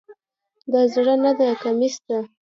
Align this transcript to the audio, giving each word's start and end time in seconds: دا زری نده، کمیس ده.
دا 0.71 0.81
زری 0.93 1.15
نده، 1.23 1.47
کمیس 1.63 1.95
ده. 2.07 2.17